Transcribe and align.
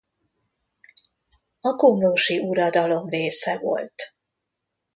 A 1.61 1.75
komlósi 1.75 2.39
uradalom 2.39 3.09
része 3.09 3.57
volt. 3.59 4.13